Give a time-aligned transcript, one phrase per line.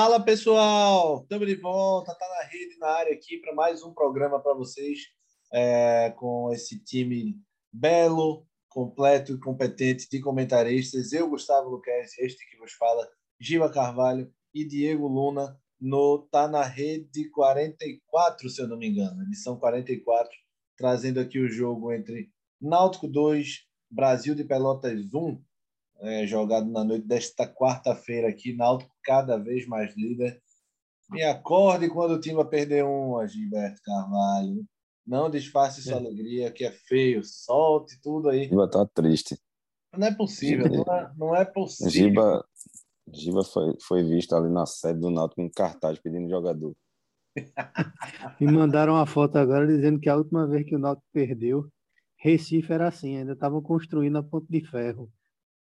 [0.00, 4.40] Fala pessoal, estamos de volta, tá na rede, na área aqui para mais um programa
[4.40, 5.00] para vocês
[5.52, 7.34] é, com esse time
[7.72, 11.12] belo, completo e competente de comentaristas.
[11.12, 13.08] Eu, Gustavo Luquez, este que vos fala,
[13.40, 19.24] Giva Carvalho e Diego Luna no Tá na Rede 44, se eu não me engano,
[19.24, 20.30] edição 44,
[20.76, 22.30] trazendo aqui o jogo entre
[22.60, 25.42] Náutico 2, Brasil de Pelotas 1,
[26.00, 30.40] é, jogado na noite desta quarta-feira aqui, Náutico cada vez mais líder.
[31.10, 34.64] Me acorde quando o time vai perder um, Gilberto Carvalho.
[35.06, 35.96] Não disfarce sua é.
[35.96, 37.24] alegria, que é feio.
[37.24, 38.44] Solte tudo aí.
[38.44, 39.38] Giba tá triste.
[39.96, 41.90] Não é possível, não é, não é possível.
[41.90, 42.44] Giba,
[43.10, 46.76] Giba foi, foi visto ali na sede do Náutico com um cartaz pedindo jogador.
[48.38, 51.66] Me mandaram uma foto agora dizendo que a última vez que o Náutico perdeu,
[52.16, 55.10] Recife era assim, ainda estavam construindo a ponte de ferro.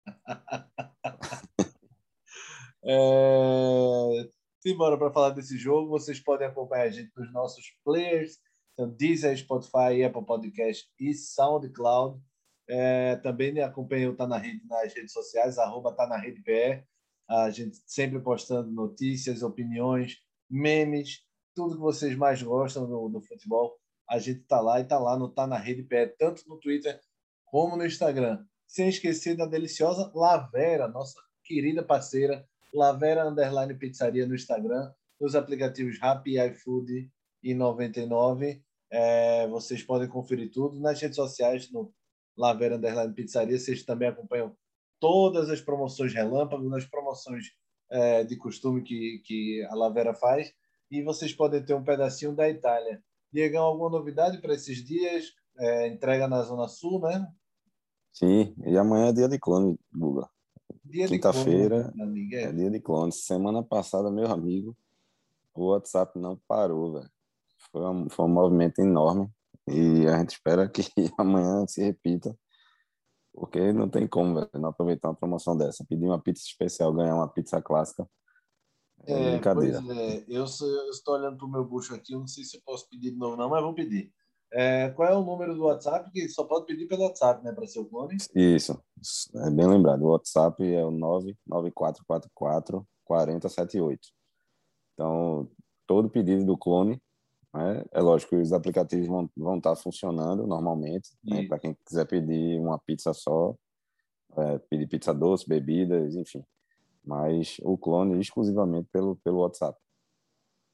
[2.84, 4.30] é...
[4.60, 5.90] Simbora para falar desse jogo.
[5.90, 8.38] Vocês podem acompanhar a gente nos nossos players,
[8.72, 12.18] então Deezer, Spotify, Apple Podcast e SoundCloud.
[12.66, 16.82] É, também acompanha o Tá na Rede nas redes sociais, arroba Tá na Rede PR.
[17.28, 20.16] A gente sempre postando notícias, opiniões,
[20.48, 23.78] memes, tudo que vocês mais gostam do, do futebol.
[24.08, 26.98] A gente tá lá e tá lá no Tá na Rede PR, tanto no Twitter
[27.44, 34.34] como no Instagram sem esquecer da deliciosa Lavera, nossa querida parceira, Lavera Underline Pizzaria no
[34.34, 37.08] Instagram, nos aplicativos Rappi, iFood
[37.42, 38.62] e 99.
[38.90, 41.92] É, vocês podem conferir tudo nas redes sociais, no
[42.36, 43.58] Lavera Underline Pizzaria.
[43.58, 44.56] Vocês também acompanham
[44.98, 47.46] todas as promoções relâmpago, nas promoções
[47.90, 50.52] é, de costume que, que a Lavera faz.
[50.90, 53.02] E vocês podem ter um pedacinho da Itália.
[53.32, 55.32] Diegão, alguma novidade para esses dias?
[55.58, 57.26] É, entrega na Zona Sul, né?
[58.14, 60.30] Sim, e amanhã é dia de clone, Guga.
[61.08, 61.92] Quinta-feira
[62.32, 62.44] é.
[62.44, 63.10] é dia de clone.
[63.10, 64.76] Semana passada, meu amigo,
[65.52, 67.10] o WhatsApp não parou, velho.
[67.72, 69.28] Foi, um, foi um movimento enorme
[69.66, 70.82] e a gente espera que
[71.18, 72.38] amanhã se repita,
[73.32, 75.84] porque não tem como, velho, não aproveitar uma promoção dessa.
[75.84, 78.08] Pedir uma pizza especial, ganhar uma pizza clássica.
[79.06, 79.78] É, é brincadeira.
[79.78, 82.62] É, eu, eu estou olhando para o meu bucho aqui, eu não sei se eu
[82.64, 84.12] posso pedir de novo, não, mas vou pedir.
[84.56, 86.08] É, qual é o número do WhatsApp?
[86.12, 88.16] Que só pode pedir pelo WhatsApp, né, para ser o clone?
[88.34, 88.80] Isso,
[89.34, 90.02] é bem lembrado.
[90.02, 94.08] O WhatsApp é o 99444 4078.
[94.94, 95.50] Então,
[95.88, 97.02] todo pedido do clone,
[97.52, 102.06] né, é lógico que os aplicativos vão, vão estar funcionando normalmente, né, para quem quiser
[102.06, 103.56] pedir uma pizza só,
[104.36, 106.44] é, pedir pizza doce, bebidas, enfim.
[107.04, 109.76] Mas o clone exclusivamente pelo, pelo WhatsApp.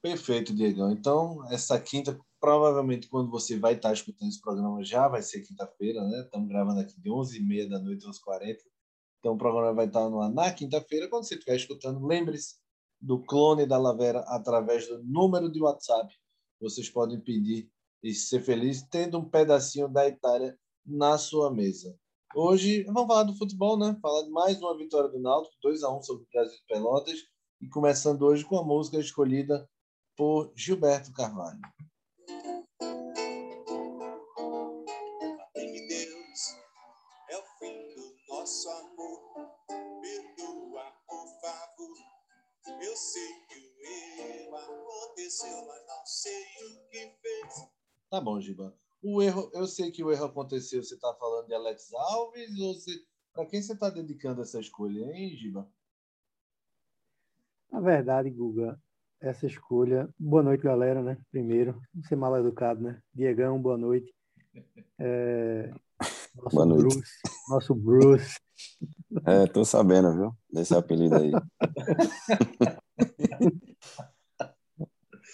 [0.02, 0.88] Perfeito, Diego.
[0.90, 6.02] Então, essa quinta, provavelmente, quando você vai estar escutando esse programa, já vai ser quinta-feira,
[6.08, 6.22] né?
[6.22, 8.56] Estamos gravando aqui de 11h30 da noite, 11h40.
[9.18, 11.06] Então, o programa vai estar no na quinta-feira.
[11.08, 12.56] Quando você estiver escutando, lembre-se
[12.98, 16.14] do clone da Lavera através do número de WhatsApp.
[16.58, 17.70] Vocês podem pedir
[18.02, 21.94] e ser feliz tendo um pedacinho da Itália na sua mesa.
[22.34, 23.94] Hoje, vamos falar do futebol, né?
[24.00, 27.18] Falar de mais uma vitória do Náutico, 2 a 1 sobre o Brasil de Pelotas.
[27.60, 29.68] E começando hoje com a música escolhida
[30.20, 31.58] por Gilberto Carvalho.
[35.88, 36.56] Deus
[37.30, 39.50] é o fim do nosso amor.
[39.66, 41.96] Perdoa, por favor.
[42.82, 47.70] Eu sei que o erro aconteceu, mas não sei o que fez.
[48.10, 48.78] Tá bom, Giba.
[49.02, 50.84] O erro, eu sei que o erro aconteceu.
[50.84, 52.90] Você está falando de Alex Alves ou você,
[53.32, 55.66] para quem você está dedicando essa escolha, hein, Giba?
[57.72, 58.78] Na verdade, Guga,
[59.20, 60.08] essa escolha.
[60.18, 61.18] Boa noite, galera, né?
[61.30, 63.00] Primeiro, não ser mal educado, né?
[63.14, 64.12] Diegão, boa noite.
[64.98, 65.70] É...
[66.34, 66.82] Nosso boa noite.
[66.82, 68.38] Bruce, nosso Bruce.
[69.26, 70.32] É, tô sabendo, viu?
[70.50, 71.30] Desse apelido aí.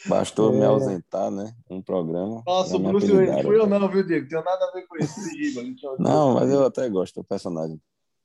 [0.08, 0.56] Bastou é...
[0.56, 1.54] me ausentar, né?
[1.70, 2.42] Um programa.
[2.44, 4.28] Nossa, o Bruce fui eu não, viu, Diego?
[4.28, 5.20] Tem nada a ver com isso.
[5.98, 7.80] não, mas eu até gosto do personagem.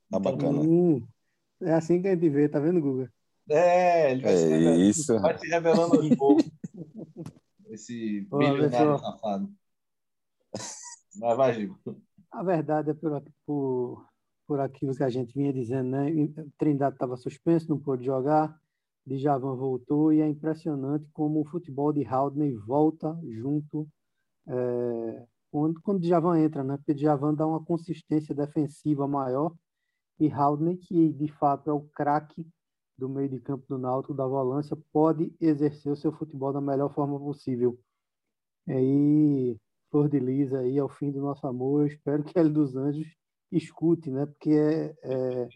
[0.09, 0.59] Tá bacana.
[0.61, 1.05] Hum,
[1.61, 3.11] é assim que a gente vê, tá vendo, Guga?
[3.49, 5.19] É, ele vai, é se, revelando, isso.
[5.21, 6.51] vai se revelando aos poucos.
[7.69, 9.51] Esse milionário safado.
[11.15, 11.79] Mas vai, Gigo.
[12.31, 14.05] A verdade é por, por,
[14.47, 16.07] por aquilo que a gente vinha dizendo, né?
[16.57, 18.59] Trindade estava suspenso, não pôde jogar.
[19.05, 23.87] Djavan voltou e é impressionante como o futebol de Haldney volta junto
[24.47, 26.77] é, quando, quando Djavan entra, né?
[26.77, 29.53] Porque Djavan dá uma consistência defensiva maior
[30.19, 32.47] e Haldney, que de fato é o craque
[33.01, 36.93] do meio de campo do Náutico, da volância, pode exercer o seu futebol da melhor
[36.93, 37.79] forma possível.
[38.67, 39.57] E aí,
[39.89, 43.07] Flor de Lisa aí ao fim do nosso amor, eu espero que ele dos Anjos
[43.51, 44.27] escute, né?
[44.27, 45.49] Porque é, é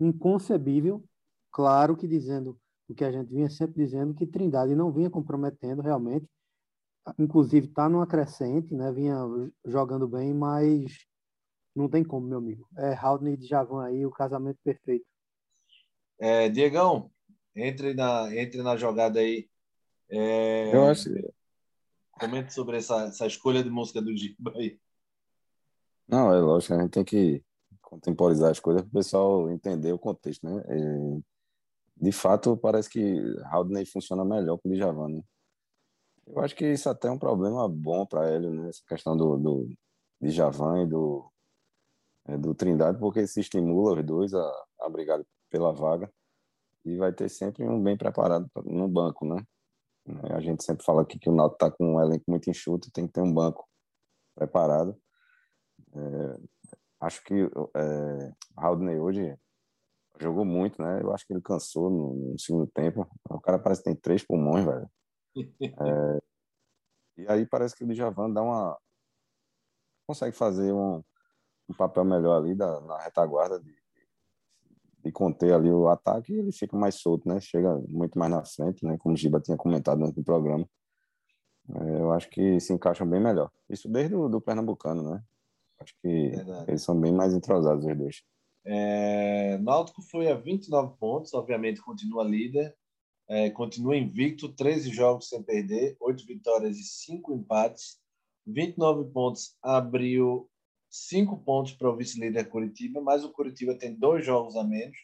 [0.00, 1.04] inconcebível,
[1.52, 2.58] claro que dizendo
[2.88, 6.26] o que a gente vinha sempre dizendo, que Trindade não vinha comprometendo realmente,
[7.18, 8.90] inclusive está numa crescente, né?
[8.90, 9.18] Vinha
[9.66, 11.06] jogando bem, mas
[11.74, 12.66] não tem como, meu amigo.
[12.74, 15.04] É Haldane e Djavan aí, o casamento perfeito.
[16.18, 17.10] É, Diegão,
[17.54, 19.48] entre na, entre na jogada aí.
[20.08, 21.10] É, Eu acho.
[22.12, 24.78] Comente sobre essa, essa escolha de música do Giba aí.
[26.08, 27.42] Não, é lógico, a gente tem que
[27.82, 30.62] contemporizar as coisas para o pessoal entender o contexto, né?
[30.68, 31.20] É,
[31.98, 33.00] de fato, parece que
[33.44, 35.22] Haldane funciona melhor que o Djavan, né?
[36.26, 38.68] Eu acho que isso até é um problema bom para ele, né?
[38.68, 39.68] Essa questão do, do
[40.20, 41.30] Djavan e do,
[42.26, 46.12] é, do Trindade, porque se estimula os dois a, a brigar pela vaga
[46.84, 49.44] e vai ter sempre um bem preparado no banco, né?
[50.30, 53.06] A gente sempre fala aqui que o Náutico está com um elenco muito enxuto, tem
[53.06, 53.68] que ter um banco
[54.36, 54.96] preparado.
[55.92, 56.40] É,
[57.00, 59.36] acho que é, Haldane hoje
[60.20, 61.02] jogou muito, né?
[61.02, 63.06] Eu acho que ele cansou no, no, segundo tempo.
[63.28, 64.90] O cara parece que tem três pulmões, velho.
[65.60, 66.22] É,
[67.18, 68.78] e aí parece que o Djavan dá uma
[70.06, 71.02] consegue fazer um,
[71.68, 73.75] um papel melhor ali da, na retaguarda de,
[75.06, 77.40] de conter ali o ataque e ele fica mais solto, né?
[77.40, 78.98] Chega muito mais na frente, né?
[78.98, 80.68] Como o Giba tinha comentado no programa.
[81.74, 83.50] É, eu acho que se encaixam bem melhor.
[83.70, 85.22] Isso desde o do Pernambucano, né?
[85.78, 86.64] Acho que Verdade.
[86.68, 88.22] eles são bem mais entrosados os dois.
[88.64, 92.74] É, Náutico foi a 29 pontos, obviamente continua líder,
[93.28, 98.00] é, continua invicto, 13 jogos sem perder, 8 vitórias e 5 empates,
[98.44, 100.48] 29 pontos, abriu
[100.96, 104.96] cinco pontos para o vice-líder Curitiba, mas o Curitiba tem dois jogos a menos.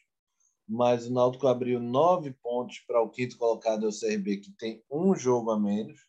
[0.69, 4.83] Mas o Náutico abriu nove pontos para o quinto colocado, é o CRB, que tem
[4.91, 6.01] um jogo a menos.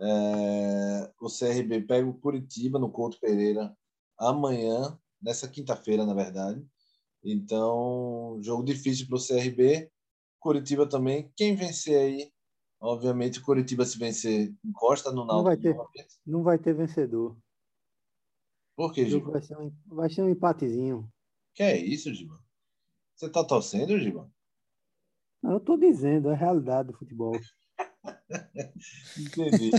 [0.00, 3.76] É, o CRB pega o Curitiba no Couto Pereira
[4.18, 6.64] amanhã, nessa quinta-feira, na verdade.
[7.22, 9.90] Então, jogo difícil para o CRB.
[10.38, 11.30] Curitiba também.
[11.36, 12.32] Quem vencer aí,
[12.80, 15.36] obviamente, o Curitiba se vencer encosta no Náutico.
[15.36, 17.36] Não vai ter, não vai ter vencedor.
[18.80, 19.32] Por que, Giba?
[19.32, 21.06] Vai ser, um, vai ser um empatezinho.
[21.54, 22.34] Que é isso, Giba?
[23.14, 24.32] Você tá torcendo, Giba?
[25.42, 27.38] Não, eu tô dizendo, é a realidade do futebol.
[29.18, 29.70] Entendi.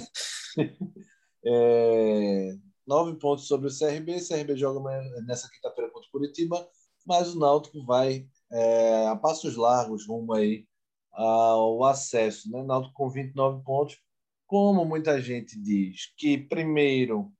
[1.43, 2.55] é,
[2.85, 4.17] nove pontos sobre o CRB.
[4.17, 4.79] O CRB joga
[5.25, 6.69] nessa quinta-feira contra o Curitiba,
[7.03, 10.67] mas o Náutico vai é, a passos largos rumo aí
[11.11, 12.51] ao acesso.
[12.51, 12.61] Né?
[12.61, 13.99] Náutico com 29 pontos.
[14.45, 17.33] Como muita gente diz que primeiro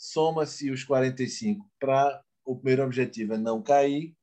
[0.00, 4.16] soma-se os 45 para o primeiro objetivo é não cair.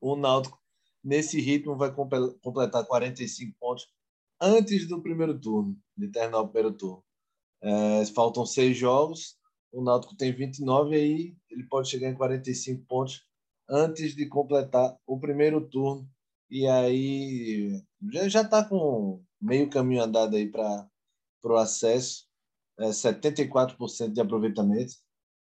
[0.00, 0.56] O Náutico,
[1.02, 3.88] nesse ritmo, vai completar 45 pontos
[4.40, 7.02] antes do primeiro turno, de terminar o primeiro turno.
[7.60, 9.36] É, faltam seis jogos,
[9.72, 13.26] o Náutico tem 29 aí ele pode chegar em 45 pontos
[13.68, 16.08] antes de completar o primeiro turno.
[16.48, 17.82] E aí
[18.28, 20.88] já está com meio caminho andado aí para
[21.42, 22.28] o acesso
[22.78, 24.94] é, 74% de aproveitamento.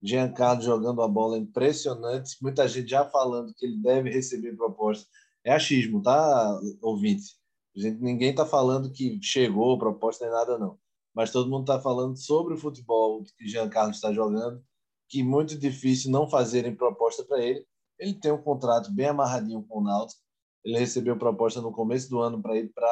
[0.01, 2.35] Jean Carlos jogando a bola impressionante.
[2.41, 5.07] Muita gente já falando que ele deve receber proposta.
[5.45, 7.35] É achismo, tá, ouvinte?
[7.75, 10.77] Gente, ninguém está falando que chegou proposta nem nada, não.
[11.13, 14.63] Mas todo mundo está falando sobre o futebol que Jean Carlos está jogando,
[15.09, 17.65] que muito difícil não fazerem proposta para ele.
[17.99, 20.21] Ele tem um contrato bem amarradinho com o Náutico.
[20.63, 22.87] Ele recebeu proposta no começo do ano para ir para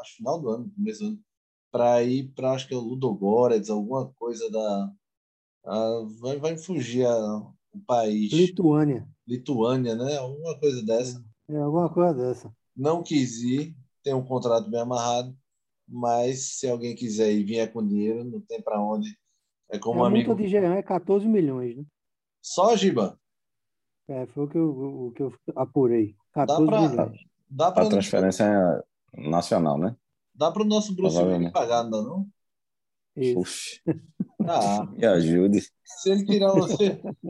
[0.00, 1.20] acho final do ano, começo do ano,
[1.72, 4.92] para ir para, acho que é o Ludogorets, alguma coisa da.
[5.64, 7.38] A, vai, vai fugir a,
[7.72, 8.30] o país.
[8.30, 9.08] Lituânia.
[9.26, 10.18] Lituânia, né?
[10.18, 11.24] Alguma coisa dessa.
[11.48, 12.54] É, alguma coisa dessa.
[12.76, 15.34] Não quis ir, tem um contrato bem amarrado,
[15.88, 19.16] mas se alguém quiser ir vier com dinheiro, não tem para onde.
[19.70, 20.32] É como é, um amigo.
[20.32, 21.84] A multa de Jean é 14 milhões, né?
[22.42, 23.18] Só, Giba?
[24.08, 26.14] É, foi o que eu, o que eu apurei.
[26.34, 27.20] 14 dá pra, milhões.
[27.48, 29.96] Dá pra a transferência é nacional, né?
[30.42, 33.34] Dá para o nosso Bruce Willis pagar, não não?
[33.34, 33.80] Puxa.
[34.44, 35.60] Ah, me ajude.
[35.84, 36.76] Se ele, tirar o, se,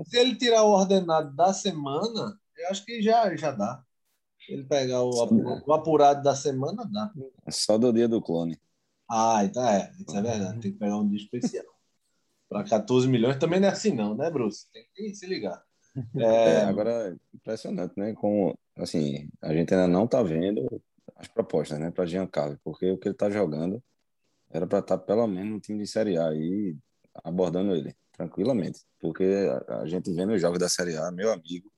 [0.06, 3.84] se, ele tirar o ordenado da semana, eu acho que já, já dá.
[4.40, 5.10] Se ele pegar o,
[5.66, 7.12] o apurado da semana, dá.
[7.50, 8.58] Só do dia do clone.
[9.10, 9.92] Ah, então é.
[10.08, 10.60] Isso é verdade.
[10.60, 11.66] Tem que pegar um dia especial.
[12.48, 14.66] Para 14 milhões também não é assim, não, né, Bruce?
[14.72, 15.62] Tem que se ligar.
[16.16, 16.24] É...
[16.24, 18.14] É, agora, impressionante, né?
[18.14, 20.66] Como, assim, a gente ainda não está vendo
[21.16, 23.82] as propostas, né, para Giancarlo, porque o que ele está jogando
[24.50, 26.76] era para estar tá pelo menos no time de Série A aí
[27.24, 29.24] abordando ele tranquilamente, porque
[29.68, 31.70] a, gente vendo os jogos da Série A, meu amigo,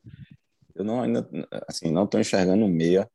[0.75, 1.29] eu não ainda
[1.69, 3.09] assim não estou enxergando meia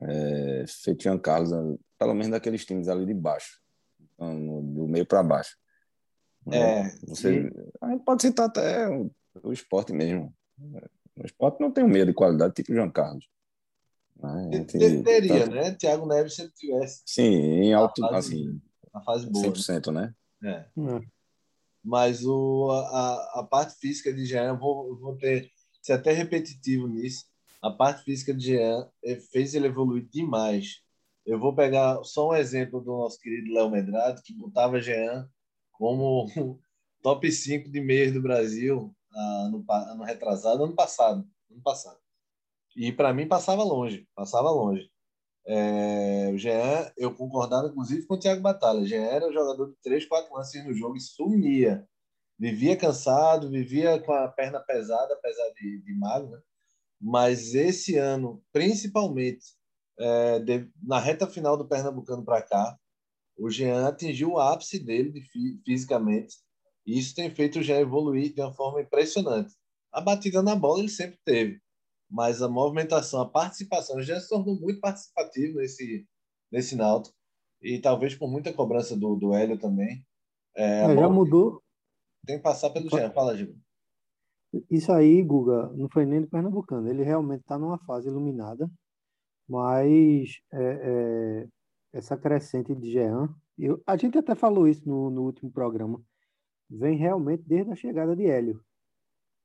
[0.00, 1.50] é, feito Jean Carlos,
[1.98, 3.60] pelo menos daqueles times ali de baixo,
[4.00, 5.56] então, do meio para baixo.
[6.50, 7.52] É, você, e...
[7.80, 9.10] a gente pode citar até o,
[9.42, 10.34] o esporte mesmo.
[11.16, 13.26] O esporte não tem um meio de qualidade tipo o Jean Carlos.
[14.22, 14.64] Né?
[15.02, 15.72] Teria, né?
[15.72, 17.02] Thiago Neves se ele tivesse.
[17.04, 18.62] Sim, em alto, na fase, assim.
[18.92, 19.46] Na fase boa.
[19.46, 20.14] 100%, né?
[20.40, 20.66] né?
[20.76, 20.80] É.
[20.80, 21.00] é.
[21.82, 25.50] Mas o, a, a parte física de Jean, vou, vou ter
[25.84, 27.26] ser até repetitivo nisso.
[27.60, 30.80] A parte física de Jean eh, fez ele evoluir demais.
[31.26, 35.28] Eu vou pegar só um exemplo do nosso querido Léo Medrado, que botava Jean
[35.72, 36.26] como
[37.02, 41.26] top 5 de meias do Brasil ah, no ano retrasado, ano passado.
[41.50, 41.98] Ano passado.
[42.76, 44.90] E para mim passava longe, passava longe.
[45.46, 48.86] É, o Jean, eu concordava inclusive com o Thiago Batalha.
[48.86, 51.86] Jean era jogador de 3, 4 lances no jogo e sumia.
[52.38, 56.40] Vivia cansado, vivia com a perna pesada, apesar de, de magro, né?
[57.00, 59.44] Mas esse ano, principalmente
[59.98, 62.78] é, de, na reta final do Pernambucano para cá,
[63.36, 65.22] o Jean atingiu o ápice dele de,
[65.64, 66.36] fisicamente.
[66.86, 69.54] E isso tem feito o Jean evoluir de uma forma impressionante.
[69.92, 71.60] A batida na bola ele sempre teve,
[72.14, 76.06] mas a movimentação, a participação, já se tornou muito participativo nesse,
[76.50, 77.16] nesse Náutico.
[77.60, 80.06] E talvez por muita cobrança do, do Hélio também.
[80.56, 81.60] É, é, já mudou.
[82.24, 83.10] Tem que passar pelo Jean.
[83.10, 83.56] Fala, Gil.
[84.70, 86.88] Isso aí, Guga, não foi nem do Pernambucano.
[86.88, 88.70] Ele realmente está numa fase iluminada,
[89.48, 91.48] mas é, é,
[91.92, 93.28] essa crescente de Jean,
[93.58, 96.00] eu, a gente até falou isso no, no último programa,
[96.70, 98.64] vem realmente desde a chegada de Hélio.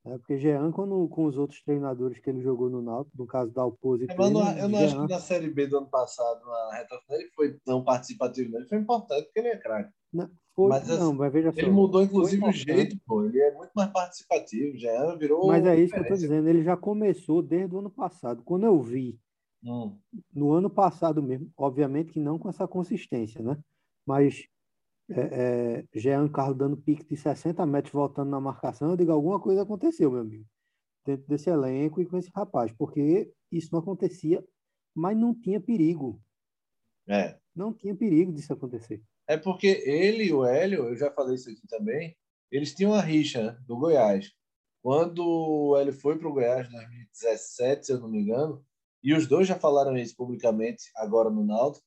[0.09, 3.51] É, porque Jean, quando, com os outros treinadores que ele jogou no Náutico, no caso
[3.51, 4.07] da Alpose...
[4.09, 4.85] Eu não, eu não Jean...
[4.85, 8.57] acho que na Série B do ano passado, na reta final, ele foi tão participativo.
[8.57, 9.91] Ele foi importante porque ele é craque.
[10.55, 13.23] Foi, mas, não, mas veja ele só, mudou inclusive o jeito, pô.
[13.23, 14.77] Ele é muito mais participativo.
[14.77, 15.45] Jean virou...
[15.47, 16.49] Mas é isso que eu estou dizendo.
[16.49, 18.41] Ele já começou desde o ano passado.
[18.43, 19.19] Quando eu vi,
[19.63, 19.95] hum.
[20.33, 23.57] no ano passado mesmo, obviamente que não com essa consistência, né?
[24.05, 24.47] Mas
[25.11, 29.39] é, é, Jean Carlos dando pique de 60 metros voltando na marcação, eu digo, alguma
[29.39, 30.45] coisa aconteceu, meu amigo,
[31.05, 34.43] dentro desse elenco e com esse rapaz, porque isso não acontecia,
[34.95, 36.21] mas não tinha perigo.
[37.07, 37.39] É.
[37.55, 39.01] Não tinha perigo disso acontecer.
[39.27, 42.15] É porque ele e o Hélio, eu já falei isso aqui também,
[42.51, 44.31] eles tinham uma rixa do Goiás.
[44.81, 48.63] Quando o Hélio foi para o Goiás em 2017, se eu não me engano,
[49.03, 51.85] e os dois já falaram isso publicamente agora no Náutico,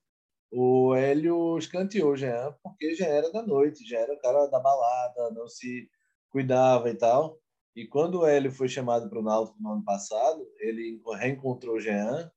[0.53, 4.61] o Hélio escanteou o Jean, porque já era da noite, já era o cara da
[4.61, 5.89] balada, não se
[6.31, 7.41] cuidava e tal.
[7.75, 11.81] E quando o Hélio foi chamado para o Náutico no ano passado, ele reencontrou o
[11.81, 12.31] Jean.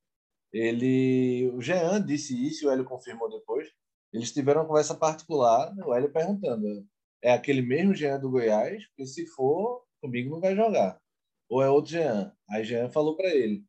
[0.53, 3.67] Ele, o Jean disse isso, o Hélio confirmou depois.
[4.13, 6.87] Eles tiveram uma conversa particular, o Hélio perguntando:
[7.21, 8.87] é aquele mesmo Jean do Goiás?
[8.87, 11.01] Porque se for, comigo não vai jogar.
[11.49, 12.33] Ou é outro Jean?
[12.49, 13.65] Aí Jean falou para ele: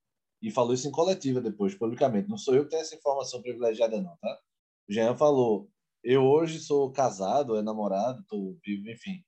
[0.46, 2.28] e falou isso em coletiva depois, publicamente.
[2.28, 4.38] Não sou eu que tenho essa informação privilegiada, não, tá?
[4.88, 5.68] O Jean falou:
[6.04, 9.24] eu hoje sou casado, é namorado, tô vivo, enfim,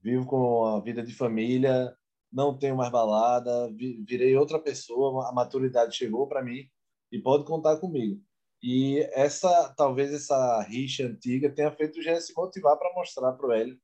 [0.00, 1.92] vivo com a vida de família,
[2.32, 3.68] não tenho mais balada,
[4.06, 6.68] virei outra pessoa, a maturidade chegou para mim
[7.10, 8.22] e pode contar comigo.
[8.62, 13.46] E essa, talvez essa rixa antiga tenha feito o Jean se motivar para mostrar para
[13.48, 13.76] o Hélio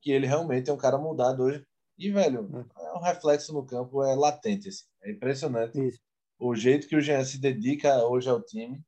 [0.00, 1.66] que ele realmente é um cara mudado hoje.
[1.98, 5.76] E, velho, é, é um reflexo no campo, é latente, assim, é impressionante.
[5.84, 5.98] Isso
[6.38, 8.82] o jeito que o Jean se dedica hoje ao time,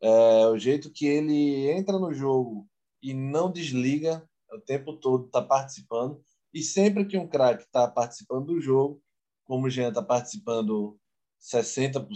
[0.00, 2.66] é, o jeito que ele entra no jogo
[3.02, 6.20] e não desliga o tempo todo, está participando.
[6.52, 9.02] E sempre que um craque está participando do jogo,
[9.44, 10.98] como o Jean está participando
[11.40, 12.08] 60%,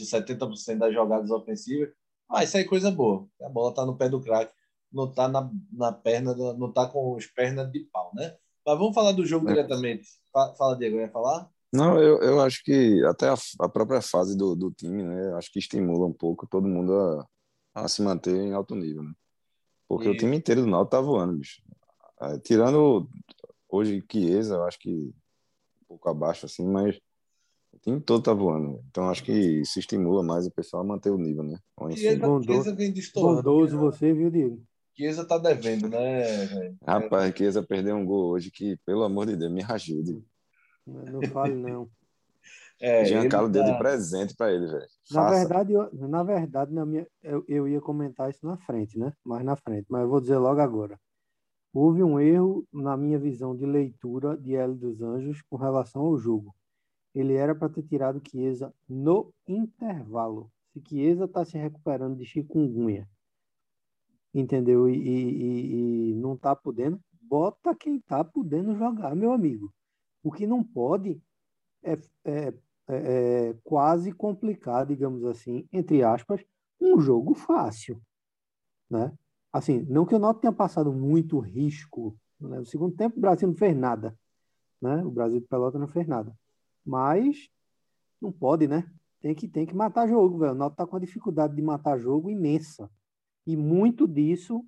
[0.00, 1.90] 70% das jogadas ofensivas,
[2.28, 3.28] vai sair coisa boa.
[3.42, 4.52] A bola está no pé do craque,
[4.92, 8.36] não está na, na perna, não está com as pernas de pau, né?
[8.64, 9.54] Mas vamos falar do jogo é.
[9.54, 10.08] diretamente.
[10.32, 11.50] Fala, Diego, ia falar?
[11.72, 15.34] Não, eu, eu acho que até a, a própria fase do, do time, né?
[15.34, 17.26] Acho que estimula um pouco todo mundo a,
[17.74, 19.12] a se manter em alto nível, né?
[19.88, 20.10] Porque e...
[20.10, 21.62] o time inteiro do Náutico tá voando, bicho.
[22.20, 23.08] É, tirando
[23.68, 26.96] hoje Chiesa, eu acho que um pouco abaixo, assim, mas
[27.72, 28.82] o time todo tá voando.
[28.88, 31.58] Então acho que isso estimula mais o pessoal a manter o nível, né?
[31.94, 34.62] Chiesa, bondoso, vem bondoso você, viu, Diego?
[34.96, 36.76] Chiesa tá devendo, né, velho?
[36.86, 40.24] Rapaz, Chiesa perdeu um gol hoje que, pelo amor de Deus, me ajude.
[40.86, 41.88] Não fale, não.
[42.78, 44.86] É, Giancarlo deu de tá presente para ele, velho.
[45.10, 49.14] Na verdade, eu, na verdade, na minha, eu, eu ia comentar isso na frente, né?
[49.24, 51.00] Mais na frente, mas eu vou dizer logo agora.
[51.72, 56.18] Houve um erro na minha visão de leitura de Hélio dos Anjos com relação ao
[56.18, 56.54] jogo.
[57.14, 60.50] Ele era para ter tirado Chiesa no intervalo.
[60.72, 63.08] Se Chiesa está se recuperando de chikungunya,
[64.34, 64.88] entendeu?
[64.88, 69.72] E, e, e não está podendo, bota quem está podendo jogar, meu amigo.
[70.26, 71.22] O que não pode
[71.84, 71.92] é,
[72.24, 72.48] é,
[72.88, 76.44] é, é quase complicar, digamos assim, entre aspas,
[76.80, 78.02] um jogo fácil,
[78.90, 79.16] né?
[79.52, 82.58] Assim, não que o Náutico tenha passado muito risco, né?
[82.58, 84.18] no segundo tempo o Brasil não fez nada,
[84.82, 84.96] né?
[85.04, 86.36] O Brasil de Pelota não fez nada,
[86.84, 87.48] mas
[88.20, 88.84] não pode, né?
[89.20, 90.54] Tem que, tem que matar jogo, velho.
[90.54, 92.90] O Náutico tá com uma dificuldade de matar jogo imensa.
[93.46, 94.66] E muito disso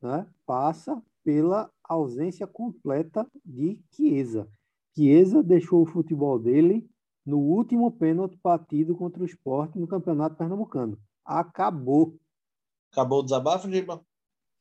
[0.00, 4.48] né, passa pela ausência completa de Chiesa.
[4.94, 6.88] Chiesa deixou o futebol dele
[7.24, 10.98] no último pênalti batido contra o esporte no Campeonato Pernambucano.
[11.24, 12.18] Acabou.
[12.90, 14.04] Acabou o desabafo, Giba?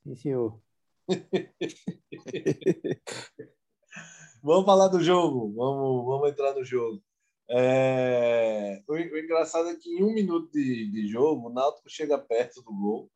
[0.03, 0.61] Sim, senhor.
[4.43, 5.53] vamos falar do jogo.
[5.53, 7.01] Vamos, vamos entrar no jogo.
[7.49, 8.83] É...
[8.85, 12.61] O, o, engraçado é que em um minuto de, de jogo, o Náutico chega perto
[12.61, 13.09] do gol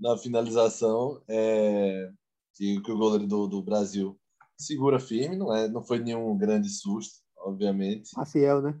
[0.00, 1.22] na finalização.
[1.28, 2.10] É...
[2.54, 4.18] Que, que o goleiro do, do Brasil
[4.58, 8.16] segura firme, não, é, não foi nenhum grande susto, obviamente.
[8.16, 8.80] Maciel, né?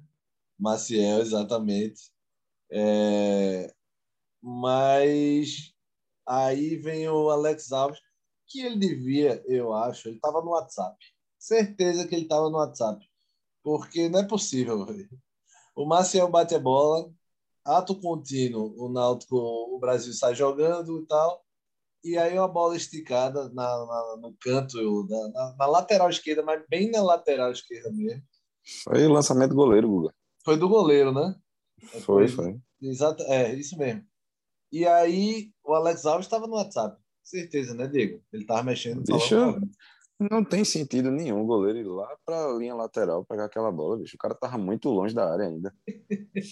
[0.58, 2.10] Maciel, exatamente.
[2.70, 3.72] É...
[4.42, 5.72] Mas
[6.26, 8.00] aí vem o Alex Alves,
[8.46, 10.96] que ele devia, eu acho, ele estava no WhatsApp.
[11.38, 13.04] Certeza que ele estava no WhatsApp.
[13.62, 14.84] Porque não é possível.
[14.86, 15.08] Véio.
[15.74, 17.12] O Maciel bate a bola,
[17.64, 21.45] ato contínuo, o Náutico, o Brasil sai jogando e tal.
[22.06, 24.76] E aí uma bola esticada na, na no canto,
[25.08, 28.22] na, na, lateral esquerda, mas bem na lateral esquerda mesmo.
[28.84, 30.14] Foi o lançamento do goleiro, Guga.
[30.44, 31.34] Foi do goleiro, né?
[32.04, 32.60] Foi, foi.
[32.80, 34.04] Exato, é, isso mesmo.
[34.70, 36.96] E aí o Alex Alves estava no WhatsApp.
[37.24, 38.22] Certeza, né, Diego?
[38.32, 39.02] Ele estava mexendo.
[39.02, 39.58] Deixa,
[40.30, 43.98] não tem sentido nenhum o goleiro ir lá para a linha lateral pegar aquela bola,
[43.98, 44.14] bicho.
[44.14, 45.74] O cara tava muito longe da área ainda.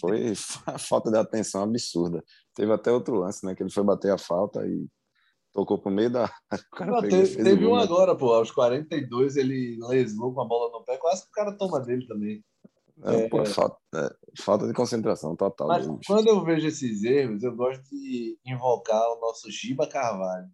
[0.01, 0.33] Foi
[0.67, 2.25] a falta de atenção absurda.
[2.57, 3.55] Teve até outro lance, né?
[3.55, 4.89] Que ele foi bater a falta e
[5.55, 6.31] tocou pro meio da.
[6.87, 8.35] Não, teve, teve um agora, pô.
[8.35, 10.99] Aos 42 ele lesou com a bola no pé.
[10.99, 12.45] Quase que o cara toma dele também.
[13.05, 13.29] É, é...
[13.29, 15.69] Pô, falta, é, falta de concentração total.
[15.69, 20.49] Mas quando eu vejo esses erros, eu gosto de invocar o nosso Giba Carvalho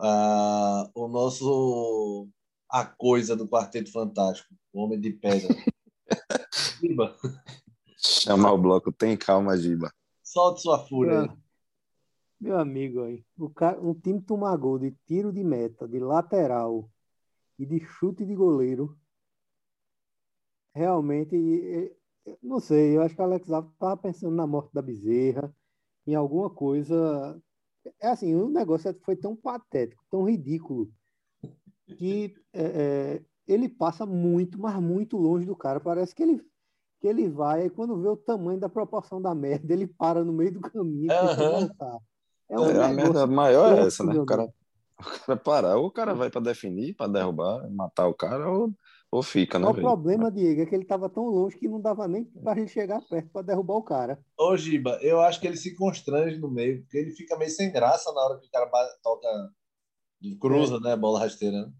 [0.00, 2.28] ah, o nosso
[2.70, 5.48] a coisa do Quarteto Fantástico, o Homem de Pedra.
[6.80, 7.16] Giba.
[7.98, 9.92] Chamar o bloco, tem calma, Giba.
[10.22, 11.28] Solte sua fúria.
[12.40, 13.24] Meu, amigo aí,
[13.54, 16.88] cara, um time tomar gol de tiro de meta, de lateral
[17.58, 18.96] e de chute de goleiro.
[20.74, 21.36] Realmente,
[22.42, 25.54] não sei, eu acho que o Alex Alves estava pensando na morte da Bezerra,
[26.06, 27.40] em alguma coisa
[28.00, 30.90] é assim, o negócio foi tão patético, tão ridículo,
[31.96, 35.80] que é, é, ele passa muito, mas muito longe do cara.
[35.80, 36.40] Parece que ele,
[37.00, 40.32] que ele vai, e quando vê o tamanho da proporção da merda, ele para no
[40.32, 41.60] meio do caminho uhum.
[41.60, 41.98] voltar.
[42.50, 44.18] É, um é a merda maior é essa, né?
[44.18, 44.44] O cara,
[44.98, 48.74] o cara parar, ou o cara vai para definir, para derrubar, matar o cara, ou
[49.10, 49.66] ou fica, né?
[49.66, 52.70] O problema, Diego, é que ele estava tão longe que não dava nem para gente
[52.70, 54.24] chegar perto para derrubar o cara.
[54.38, 57.72] Ô, Giba, eu acho que ele se constrange no meio, porque ele fica meio sem
[57.72, 58.70] graça na hora que o cara
[59.02, 59.28] toca,
[60.40, 60.80] cruza, é.
[60.80, 60.96] né?
[60.96, 61.66] Bola rasteira.
[61.66, 61.72] Né?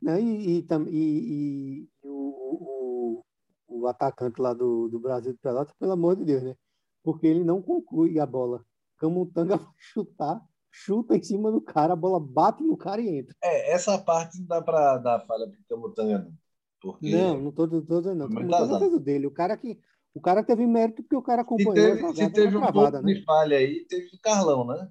[0.00, 3.24] Não, e, e, e, e o,
[3.66, 6.54] o, o, atacante lá do, do Brasil de Pelotas, pelo amor de Deus, né?
[7.02, 8.64] Porque ele não conclui a bola.
[8.98, 13.34] Camutanga vai chutar, chuta em cima do cara, a bola bate no cara e entra.
[13.42, 16.32] É, essa parte não dá para dar falha para Camutanga, não.
[16.80, 17.10] Porque...
[17.10, 18.28] Não, não estou dizendo não.
[18.28, 19.26] Não fez o dele.
[19.26, 19.80] O cara que
[20.14, 23.14] o cara teve mérito porque o cara acompanhou se teve, se teve um pouco né?
[23.14, 24.90] de falha aí, teve o Carlão, né?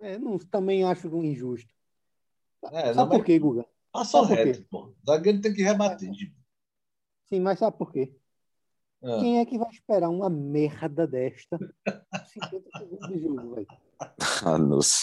[0.00, 1.72] É, não, também acho injusto.
[2.72, 3.66] É, sabe por quê, Guga?
[3.92, 4.94] Passou reto, pô.
[5.04, 6.10] Zagueiro tem que rebater.
[7.26, 8.16] Sim, mas sabe por quê?
[9.02, 9.18] Ah.
[9.20, 13.66] Quem é que vai esperar uma merda desta 50 segundos de jogo, velho?
[14.44, 14.96] Ah, nossa.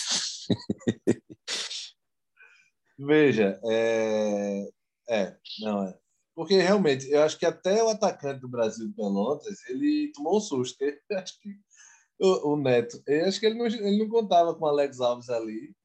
[2.98, 4.68] Veja, é...
[5.08, 5.98] É, não é.
[6.36, 10.78] Porque realmente, eu acho que até o atacante do Brasil, Pelotas, ele tomou um susto.
[11.10, 11.50] Eu acho que
[12.20, 15.30] o, o Neto, eu acho que ele não, ele não contava com o Alex Alves
[15.30, 15.76] ali.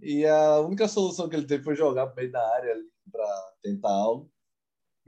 [0.00, 3.52] E a única solução que ele teve foi jogar para meio da área ali para
[3.62, 4.30] tentar algo.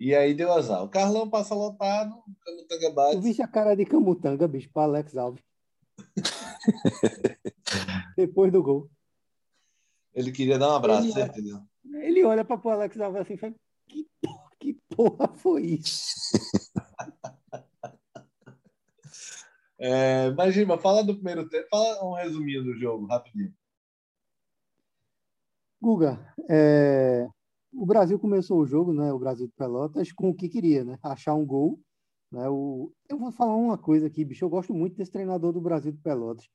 [0.01, 0.83] E aí deu azar.
[0.83, 3.17] O Carlão passa lotado, o Camutanga bate.
[3.17, 5.45] Tu viste a cara de Camutanga, bicho, para Alex Alves.
[8.17, 8.91] Depois do gol.
[10.15, 11.63] Ele queria dar um abraço, ele, certeza.
[11.85, 13.55] Ele olha para o Alex Alves assim e fala:
[13.87, 16.33] que porra, que porra foi isso?
[19.79, 23.55] é, mas, Gima, fala do primeiro tempo, fala um resuminho do jogo, rapidinho.
[25.79, 27.29] Guga, é,
[27.73, 29.13] o Brasil começou o jogo, né?
[29.13, 30.99] O Brasil de Pelotas, com o que queria, né?
[31.03, 31.81] Achar um gol.
[32.31, 34.45] Né, o, eu vou falar uma coisa aqui, bicho.
[34.45, 36.49] Eu gosto muito desse treinador do Brasil de Pelotas.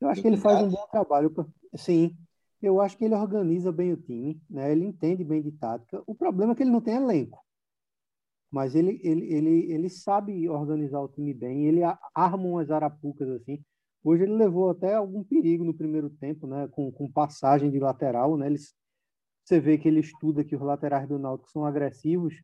[0.00, 1.34] Eu acho que ele faz um bom trabalho.
[1.74, 2.16] Sim,
[2.62, 4.70] eu acho que ele organiza bem o time, né?
[4.70, 6.02] Ele entende bem de tática.
[6.06, 7.40] O problema é que ele não tem elenco.
[8.50, 11.80] Mas ele, ele, ele, ele sabe organizar o time bem, ele
[12.14, 13.62] arma umas arapucas assim.
[14.04, 16.68] Hoje ele levou até algum perigo no primeiro tempo, né?
[16.68, 18.46] Com, com passagem de lateral, né?
[18.46, 18.58] Ele,
[19.46, 22.34] você vê que ele estuda que os laterais do Náutico são agressivos,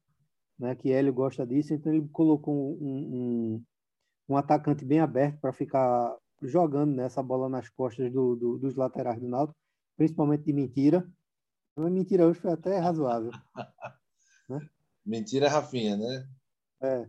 [0.56, 0.76] né?
[0.76, 3.64] Que Hélio gosta disso, então ele colocou um, um,
[4.28, 9.18] um atacante bem aberto para ficar jogando nessa bola nas costas do, do, dos laterais
[9.20, 9.58] do Náutico,
[9.96, 11.12] principalmente de mentira.
[11.74, 13.32] Mas mentira hoje foi até razoável.
[14.48, 14.60] né?
[15.04, 16.28] Mentira Rafinha, né?
[16.80, 17.08] É.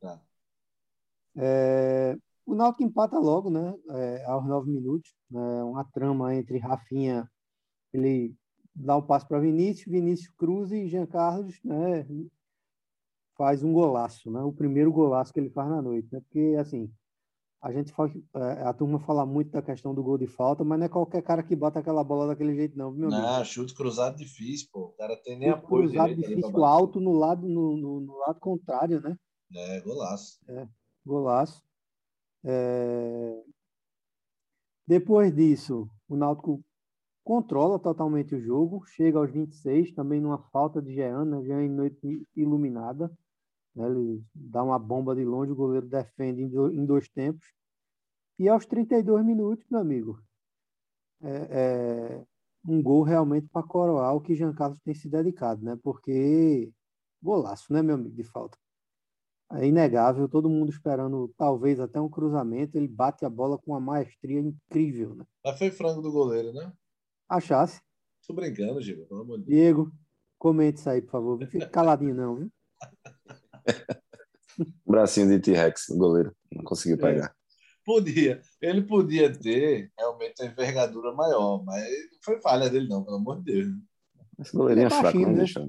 [0.00, 0.22] Tá.
[1.36, 3.74] É, o Náutico empata logo, né?
[3.90, 5.12] É, aos nove minutos.
[5.28, 7.28] Né, uma trama entre Rafinha,
[7.92, 8.36] ele
[8.76, 12.06] dá um passo para Vinícius, Vinícius Cruz e Jean Carlos, né?
[13.36, 14.40] Faz um golaço, né?
[14.42, 16.20] O primeiro golaço que ele faz na noite, né?
[16.20, 16.90] Porque assim,
[17.62, 20.78] a gente faz, é, a turma fala muito da questão do gol de falta, mas
[20.78, 23.44] não é qualquer cara que bota aquela bola daquele jeito, não, meu Não, amigo?
[23.44, 24.86] chute cruzado difícil, pô.
[24.86, 25.88] O cara tem nem chute apoio.
[25.88, 29.16] Cruzado difícil, alto no lado, no, no, no, lado contrário, né?
[29.54, 30.38] É, golaço.
[30.48, 30.68] É,
[31.04, 31.62] golaço.
[32.44, 33.42] É...
[34.86, 36.62] Depois disso, o Náutico
[37.26, 41.42] controla totalmente o jogo, chega aos 26, também numa falta de Jean, né?
[41.42, 43.10] Jean em noite iluminada.
[43.74, 43.84] Né?
[43.84, 47.44] Ele dá uma bomba de longe, o goleiro defende em dois tempos.
[48.38, 50.22] E aos 32 minutos, meu amigo,
[51.20, 52.24] é, é
[52.64, 55.76] um gol realmente para coroar o que Jean Carlos tem se dedicado, né?
[55.82, 56.70] Porque
[57.20, 58.56] golaço, né, meu amigo, de falta.
[59.50, 63.80] É inegável, todo mundo esperando talvez até um cruzamento, ele bate a bola com uma
[63.80, 65.24] maestria incrível, né?
[65.44, 66.72] Mas foi frango do goleiro, né?
[67.28, 67.80] Achasse.
[68.26, 69.56] Tô brincando, Giba, pelo amor de Deus.
[69.56, 69.92] Diego,
[70.38, 71.38] comente isso aí, por favor.
[71.40, 72.52] Não fique caladinho, não, viu?
[74.86, 76.34] Bracinho de T-Rex, goleiro.
[76.52, 77.00] Não conseguiu é.
[77.00, 77.26] pegar.
[77.26, 77.34] É.
[77.84, 78.42] Podia.
[78.60, 83.42] Ele podia ter realmente a envergadura maior, mas não foi falha dele, não, pelo amor
[83.42, 83.68] de Deus.
[84.38, 85.38] Esse goleirinho é fraco, não né?
[85.38, 85.68] deixa.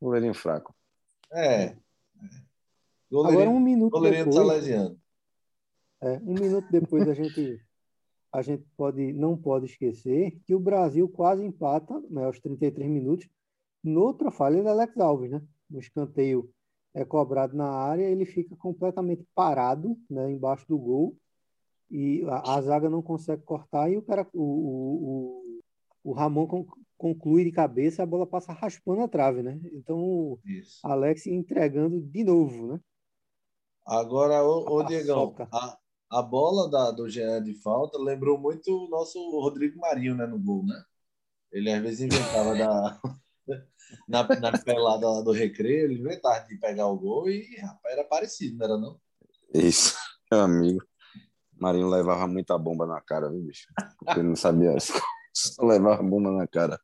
[0.00, 0.74] Goleirinho fraco.
[1.32, 1.64] É.
[1.64, 1.76] é.
[3.10, 5.00] Goleirinho, Agora um minuto goleirinho depois, salesiano.
[6.00, 7.60] É, um minuto depois a gente
[8.36, 13.26] a gente pode não pode esquecer que o Brasil quase empata né, aos 33 minutos
[13.82, 15.42] noutra falha do Alex Alves, né?
[15.72, 16.50] Escanteio
[16.92, 21.16] é cobrado na área, ele fica completamente parado né, embaixo do gol
[21.90, 25.60] e a, a zaga não consegue cortar e o cara, o, o,
[26.04, 26.66] o, Ramon
[26.98, 29.58] conclui de cabeça a bola passa raspando a trave, né?
[29.72, 30.38] Então o
[30.82, 32.80] Alex entregando de novo, né?
[33.86, 35.78] Agora, ô, ô Diegão, a,
[36.10, 40.38] a bola da, do Jean de falta lembrou muito o nosso Rodrigo Marinho, né, no
[40.38, 40.82] gol, né?
[41.52, 43.00] Ele às vezes inventava da
[44.08, 48.04] na, na pelada lá do recreio, ele inventava de pegar o gol e, rapaz, era
[48.04, 49.00] parecido, não era não?
[49.54, 49.96] Isso,
[50.30, 50.84] meu amigo.
[51.58, 53.66] Marinho levava muita bomba na cara, viu, bicho?
[53.98, 54.76] Porque ele não sabia,
[55.32, 56.78] só levava bomba na cara.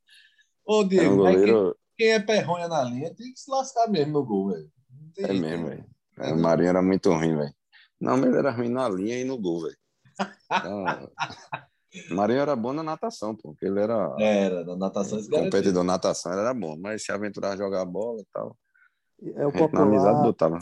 [0.65, 1.77] Ô, Diego, um goleiro...
[1.97, 4.73] quem, quem, é perronha na linha tem que se lascar mesmo no gol, velho.
[5.19, 5.85] É mesmo, velho.
[6.19, 7.55] É, o Marinho era muito ruim, velho.
[8.03, 9.77] Não, mas ele era ruim na linha e no gol, velho.
[10.53, 10.85] Então,
[12.11, 14.17] Marinho era bom na natação, porque ele era.
[14.19, 15.23] Era, na natação.
[15.31, 18.57] Competidor na natação, ele era bom, mas se aventurar a jogar bola e tal.
[19.37, 19.87] É o popular.
[19.87, 20.59] Na amizade botava.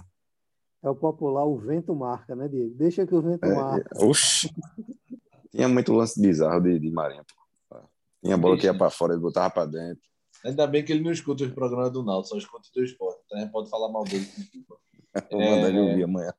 [0.82, 2.74] É o popular, o vento marca, né, Diego?
[2.74, 4.04] Deixa que o vento é, marca.
[4.04, 4.50] Oxi.
[5.50, 7.24] Tinha muito lance bizarro de, de Marinho.
[8.22, 10.02] Tinha bola que ia para fora, ele botava para dentro.
[10.44, 13.20] Ainda bem que ele não escuta os programas do Naldo, só escuta do esporte.
[13.24, 14.26] Então a gente pode falar mal dele.
[15.30, 16.32] Vou mandar ele ouvir amanhã.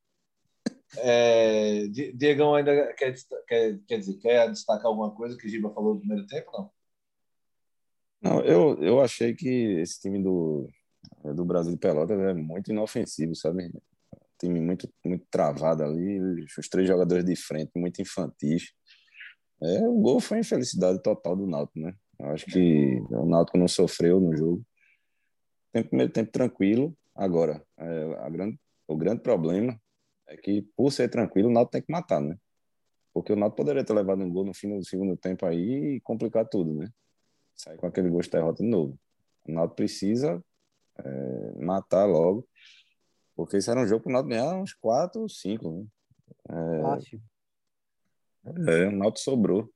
[0.97, 3.15] É, Diegão ainda quer,
[3.47, 6.71] quer, quer dizer, quer destacar alguma coisa que o Giba falou no primeiro tempo, não?
[8.21, 9.47] Não, eu, eu achei que
[9.79, 10.69] esse time do,
[11.33, 13.71] do Brasil de Pelotas é muito inofensivo, sabe?
[14.39, 18.73] Time muito, muito travado ali, os três jogadores de frente, muito infantis.
[19.61, 21.95] É, o gol foi infelicidade total do Náutico, né?
[22.19, 24.63] Eu acho que o Náutico não sofreu no jogo.
[25.71, 26.95] Tem primeiro tempo tranquilo.
[27.15, 29.79] Agora, é, a grande, o grande problema
[30.31, 32.37] é que, por ser tranquilo, o Náutico tem que matar, né?
[33.13, 36.01] Porque o Náutico poderia ter levado um gol no fim do segundo tempo aí e
[36.01, 36.87] complicar tudo, né?
[37.53, 38.97] Sair com aquele gol de derrota de novo.
[39.45, 40.41] O Náutico precisa
[40.97, 42.47] é, matar logo,
[43.35, 45.85] porque isso era um jogo para o Náutico ganhar uns 4 ou 5, né?
[46.49, 46.81] É.
[48.83, 49.69] É, o Náutico sobrou.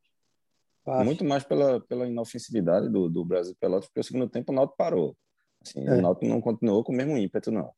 [0.86, 1.06] Fácil.
[1.06, 4.78] Muito mais pela, pela inofensividade do, do Brasil Pelotas, porque o segundo tempo o Náutico
[4.78, 5.18] parou.
[5.62, 5.96] Assim, é.
[5.96, 7.74] O Náutico não continuou com o mesmo ímpeto, não.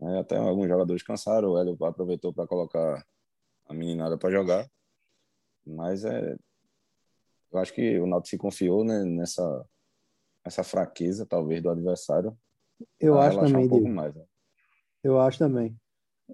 [0.00, 0.18] Né?
[0.18, 3.04] Até alguns jogadores cansaram, o Hélio aproveitou para colocar
[3.66, 4.66] a meninada para jogar.
[5.66, 6.36] Mas é,
[7.52, 9.66] eu acho que o Náutico se confiou né, nessa,
[10.44, 12.36] nessa fraqueza, talvez, do adversário.
[12.98, 14.24] Eu acho também, um pouco mais, né?
[15.02, 15.76] Eu acho também.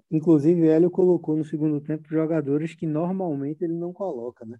[0.09, 4.57] Inclusive, Hélio colocou no segundo tempo jogadores que normalmente ele não coloca, né?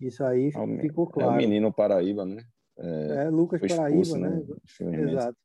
[0.00, 1.30] Isso aí é ficou claro.
[1.30, 2.44] É o menino Paraíba, né?
[2.78, 4.46] É, é Lucas expulso, Paraíba, né?
[4.80, 5.02] né?
[5.02, 5.38] Exato.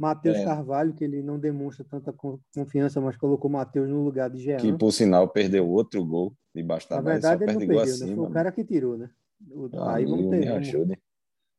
[0.00, 0.44] Matheus é.
[0.46, 2.10] Carvalho, que ele não demonstra tanta
[2.54, 4.56] confiança, mas colocou Matheus no lugar de Jean.
[4.56, 8.16] Que, por sinal, perdeu outro gol debaixo da Na verdade, ele não perdeu, acima, né?
[8.16, 9.10] Foi o cara que tirou, né?
[9.50, 10.48] O, ah, aí vamos ter.
[10.48, 10.98] Ajude.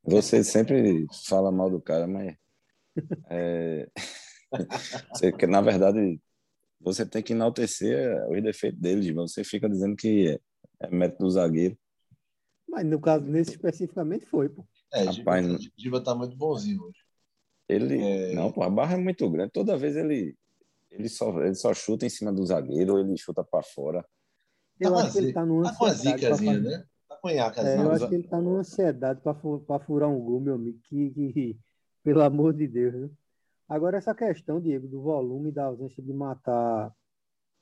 [0.05, 2.35] Você sempre fala mal do cara, mas...
[3.29, 3.87] É...
[5.47, 6.19] na verdade,
[6.79, 9.13] você tem que enaltecer os defeitos deles.
[9.13, 10.39] Você fica dizendo que
[10.79, 11.77] é mérito do zagueiro.
[12.67, 14.65] Mas no caso, nesse especificamente, foi, pô.
[14.91, 17.00] É, Rapaz, Giba, Giba tá muito bonzinho hoje.
[17.73, 18.01] Ele.
[18.01, 18.33] É.
[18.33, 19.51] Não, pô, a barra é muito grande.
[19.51, 20.35] Toda vez ele.
[20.89, 24.05] Ele só, ele só chuta em cima do zagueiro ou ele chuta para fora.
[24.79, 26.85] Eu com acho que ele tá numa Tá ansiedade pra fazer- né?
[27.07, 27.19] Tá
[27.63, 31.09] É, eu acho que ele tá numa ansiedade para furar um gol, meu amigo, que,
[31.11, 31.59] que-
[32.03, 33.09] pelo amor de Deus, né?
[33.69, 36.93] Agora, essa questão, Diego, do volume e da ausência de matar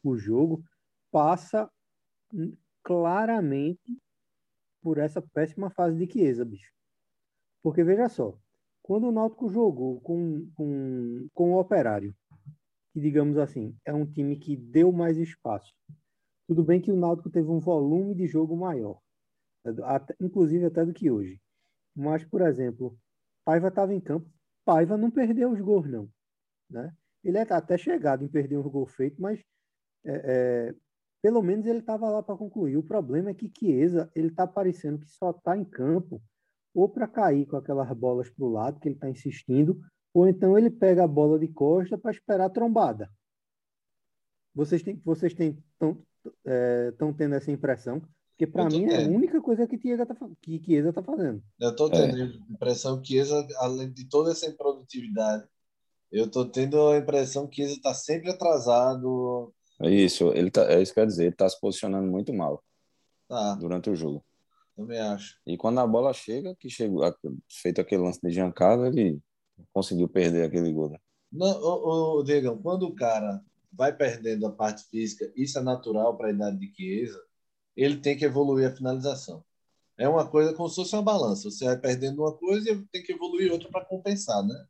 [0.04, 0.64] o jogo,
[1.12, 1.70] passa
[2.82, 3.96] claramente
[4.82, 6.72] por essa péssima fase de Chiesa, bicho.
[7.62, 8.36] Porque, veja só,
[8.90, 12.12] quando o Náutico jogou com, com, com o Operário,
[12.92, 15.72] que, digamos assim, é um time que deu mais espaço,
[16.48, 19.00] tudo bem que o Náutico teve um volume de jogo maior,
[19.84, 21.40] até- inclusive até do que hoje.
[21.96, 22.98] Mas, por exemplo,
[23.46, 24.28] Paiva estava em campo,
[24.66, 26.10] Paiva não perdeu os gols, não.
[26.68, 26.92] Né?
[27.24, 29.40] Ele é até chegado em perder um gol feito, mas
[30.04, 30.76] é, é,
[31.22, 32.76] pelo menos ele estava lá para concluir.
[32.76, 36.20] O problema é que Chiesa, ele está parecendo que só está em campo
[36.74, 39.80] ou para cair com aquelas bolas para o lado, que ele está insistindo,
[40.14, 43.10] ou então ele pega a bola de costa para esperar a trombada.
[44.54, 46.02] Vocês têm, vocês têm tão,
[46.90, 48.02] estão tendo essa impressão?
[48.32, 51.44] Porque para mim é a única coisa que Chiesa tá, fa- que Chiesa tá fazendo.
[51.60, 55.46] Eu tô tendo a impressão que Chiesa, além de toda essa improdutividade,
[56.12, 59.54] eu tô tendo a impressão que Chiesa tá sempre atrasado.
[59.82, 62.34] É isso, ele tá, é isso que eu ia dizer, ele tá se posicionando muito
[62.34, 62.64] mal
[63.28, 64.24] Tá, durante o jogo.
[64.80, 65.38] Também acho.
[65.46, 67.04] E quando a bola chega, que chegou,
[67.50, 69.20] feito aquele lance de Giancarlo, ele
[69.74, 70.90] conseguiu perder aquele gol.
[70.90, 70.98] né?
[71.32, 76.18] Não, ô, ô, Diegão, quando o cara vai perdendo a parte física, isso é natural
[76.18, 77.22] para a idade de Chiesa,
[77.76, 79.44] ele tem que evoluir a finalização.
[79.98, 81.52] É uma coisa como se fosse uma balança.
[81.52, 84.66] Você vai perdendo uma coisa e tem que evoluir outra para compensar, né?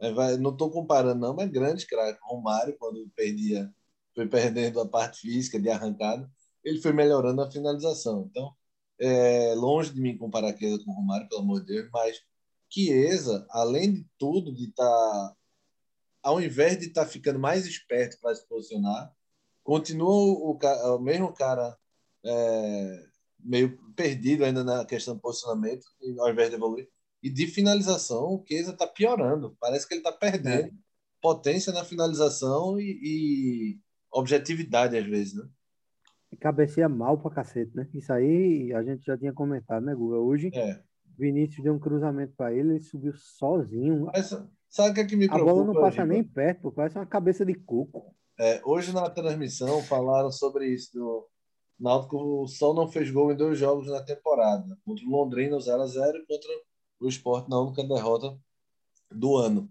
[0.00, 2.18] É, vai- não estou comparando, não, mas grande craque.
[2.22, 3.72] Romário, quando perdia,
[4.14, 6.30] foi perdendo a parte física de arrancada,
[6.64, 8.26] ele foi melhorando a finalização.
[8.30, 8.54] Então,
[9.00, 12.20] é longe de mim comparar Chiesa com o Romário, pelo amor de Deus, mas
[12.68, 15.36] Chiesa, além de tudo, de estar
[16.22, 19.12] ao invés de estar ficando mais esperto para se posicionar,
[19.64, 20.58] continua o,
[20.96, 21.76] o mesmo cara
[22.24, 23.06] é,
[23.38, 25.86] meio perdido ainda na questão do posicionamento,
[26.18, 26.88] ao invés de evoluir.
[27.22, 29.56] E de finalização, o Chiesa está piorando.
[29.60, 30.72] Parece que ele está perdendo
[31.20, 33.78] potência na finalização e, e
[34.10, 35.34] objetividade, às vezes.
[35.34, 35.46] Né?
[36.38, 37.88] Cabeceia mal pra cacete, né?
[37.92, 40.16] Isso aí a gente já tinha comentado, né, Guga?
[40.16, 40.80] Hoje, É.
[41.18, 44.06] Vinícius deu um cruzamento para ele, ele subiu sozinho.
[44.06, 44.28] Mas
[44.68, 45.52] sabe o que, é que me A preocupa?
[45.54, 46.06] bola não passa Giba?
[46.06, 48.14] nem perto, pô, parece uma cabeça de coco.
[48.38, 50.90] É, hoje na transmissão falaram sobre isso.
[50.94, 51.28] Do
[51.78, 54.78] Náutico o só não fez gol em dois jogos na temporada.
[54.84, 56.50] Contra o Londrina 0x0 e contra
[57.00, 58.38] o Sport na única derrota
[59.10, 59.70] do ano.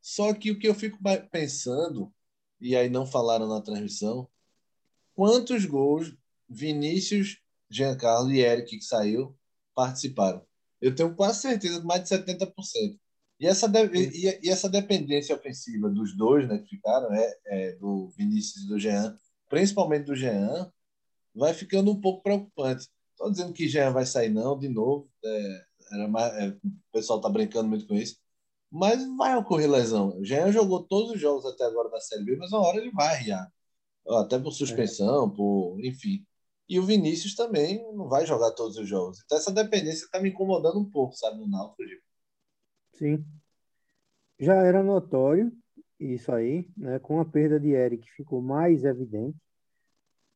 [0.00, 0.98] Só que o que eu fico
[1.32, 2.12] pensando,
[2.60, 4.28] e aí não falaram na transmissão,
[5.14, 6.14] quantos gols
[6.48, 7.38] Vinícius,
[7.70, 9.36] Giancarlo e Eric, que saiu,
[9.74, 10.42] participaram?
[10.80, 12.98] Eu tenho quase certeza de mais de 70%.
[13.40, 18.08] E essa, e, e essa dependência ofensiva dos dois né, que ficaram, é, é, do
[18.16, 20.70] Vinícius e do Jean, principalmente do Jean,
[21.34, 22.88] vai ficando um pouco preocupante.
[23.12, 25.08] Estou dizendo que Jean vai sair, não, de novo.
[25.24, 26.60] é, era mais- é, o
[26.92, 28.16] pessoal está brincando muito com isso.
[28.70, 30.18] Mas vai ocorrer lesão.
[30.18, 32.90] O Jean jogou todos os jogos até agora da Série B, mas uma hora ele
[32.90, 33.52] vai arriar.
[34.06, 36.24] Até por suspensão, por enfim.
[36.68, 39.20] E o Vinícius também não vai jogar todos os jogos.
[39.24, 41.82] Então essa dependência está me incomodando um pouco, sabe, no Náutico.
[42.94, 43.24] Sim.
[44.38, 45.52] Já era notório
[45.98, 46.98] isso aí, né?
[46.98, 49.36] Com a perda de Eric ficou mais evidente.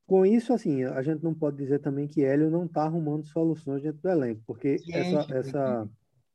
[0.07, 3.83] Com isso, assim, a gente não pode dizer também que Hélio não está arrumando soluções
[3.83, 5.90] dentro do elenco, porque Sim, essa, sim, essa.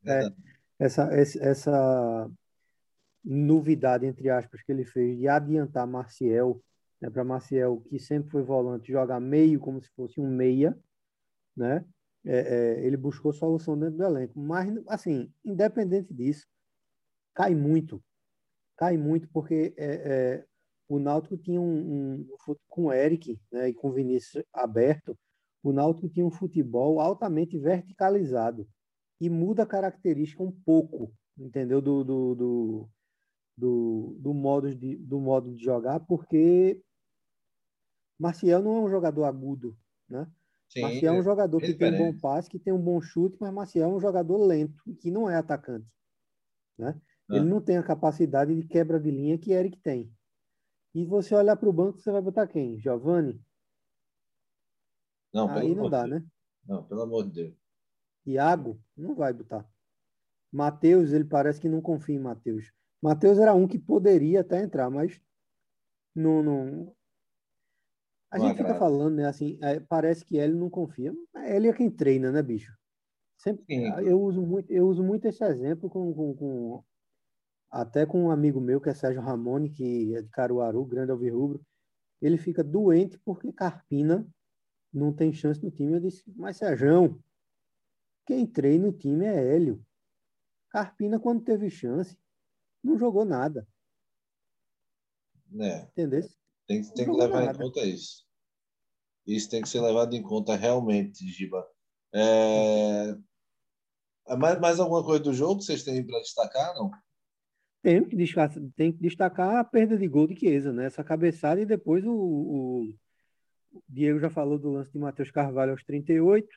[0.06, 0.30] É.
[0.80, 2.32] Essa, essa
[3.24, 6.60] novidade, entre aspas, que ele fez de adiantar Marcial,
[7.04, 10.78] né, para Marcial, que sempre foi volante, jogar meio como se fosse um meia,
[11.56, 11.86] né?
[12.26, 12.38] É,
[12.78, 14.40] é, ele buscou solução dentro do elenco.
[14.40, 16.48] Mas, assim, independente disso,
[17.34, 18.02] cai muito.
[18.78, 20.46] Cai muito porque é, é,
[20.88, 22.28] o Náutico tinha um, um
[22.70, 25.18] com o Eric né, e com o Vinícius aberto,
[25.62, 28.66] o Náutico tinha um futebol altamente verticalizado
[29.20, 31.82] e muda a característica um pouco, entendeu?
[31.82, 32.90] Do, do, do,
[33.58, 36.82] do, do, modo, de, do modo de jogar, porque
[38.20, 39.78] Marcial não é um jogador agudo,
[40.10, 40.30] né?
[40.70, 43.02] Sim, Marcial é um jogador bem que tem um bom passe, que tem um bom
[43.02, 45.88] chute, mas Marcial é um jogador lento, que não é atacante,
[46.78, 47.00] né?
[47.30, 47.36] Ah.
[47.36, 50.12] Ele não tem a capacidade de quebra de linha que Eric tem.
[50.94, 52.80] E você olhar para o banco, você vai botar quem?
[52.80, 53.42] Giovani?
[55.34, 56.26] Não, Aí não dá, de né?
[56.68, 57.56] Não, pelo amor de Deus.
[58.26, 58.80] Iago?
[58.96, 59.68] Não vai botar.
[60.52, 62.72] Matheus, ele parece que não confia em Matheus.
[63.02, 65.20] Matheus era um que poderia até entrar, mas
[66.16, 66.96] não, não...
[68.34, 69.26] A gente fica falando, né?
[69.28, 71.14] Assim, é, parece que ele não confia.
[71.46, 72.74] Ele é quem treina, né, bicho?
[73.38, 73.94] Sempre, Sim.
[74.08, 76.84] eu uso muito, eu uso muito esse exemplo com, com, com-
[77.72, 81.62] até com um amigo meu que é Sérgio Ramone, que é de Caruaru, grande alvirrubro.
[82.22, 84.28] Ele fica doente porque Carpina
[84.94, 85.94] não tem chance no time.
[85.96, 87.22] Eu disse, mas Sérgio,
[88.26, 89.82] quem treina o time é Hélio.
[90.70, 92.18] Carpina, quando teve chance,
[92.84, 93.68] não jogou nada,
[95.60, 96.30] É, entendeu?
[96.68, 97.58] Tem, tem que levar nada.
[97.58, 98.24] em conta isso.
[99.26, 101.66] Isso tem que ser levado em conta realmente, Giba.
[102.14, 103.16] É...
[104.38, 106.92] Mais, mais alguma coisa do jogo que vocês têm para destacar, não?
[107.82, 110.86] Tem que destacar, tem que destacar a perda de gol de Chiesa, né?
[110.86, 112.94] Essa cabeçada e depois o, o
[113.90, 116.48] Diego já falou do lance de Matheus Carvalho aos 38.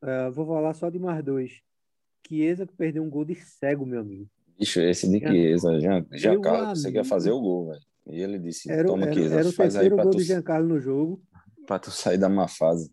[0.00, 1.60] Ah, vou falar só de mais dois.
[2.26, 4.28] Chiesa que perdeu um gol de cego, meu amigo.
[4.58, 7.04] Bicho, esse de Chiesa, Meu você quer amigo.
[7.04, 7.91] fazer o gol, velho.
[8.06, 10.80] E ele disse, Era, toma era, Chiesa, era o terceiro gol tu, de Giancarlo no
[10.80, 11.22] jogo.
[11.66, 12.92] pra tu sair da má fase.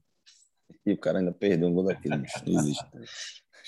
[0.86, 2.44] E o cara ainda perdeu um gol daquele, bicho.
[2.48, 2.86] Não existe.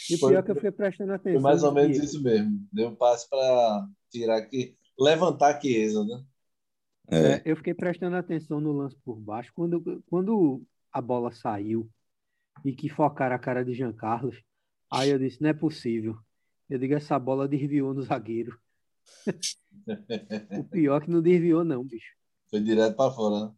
[0.10, 1.42] E o Foi- pior é que eu fiquei prestando Foi atenção.
[1.42, 2.68] mais ou no menos isso mesmo.
[2.72, 6.24] Deu passe para tirar aqui, levantar a Chiesa, né?
[7.10, 9.52] É, É, eu fiquei prestando atenção no lance por baixo.
[9.56, 11.90] Quando, quando a bola saiu
[12.64, 14.42] e que focaram a cara de Jean Carlos,
[14.92, 16.18] aí eu disse, não é possível.
[16.70, 18.58] Eu digo, essa bola desviou no zagueiro.
[20.60, 22.14] O pior é que não desviou, não, bicho.
[22.50, 23.52] Foi direto para fora, né?